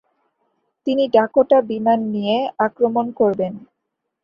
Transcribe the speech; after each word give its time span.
তিনি 0.87 1.03
ডাকোটা 1.07 1.57
বিমান 1.69 1.99
নিয়ে 2.13 2.35
আক্রমণ 2.65 3.05
করবেন। 3.19 3.53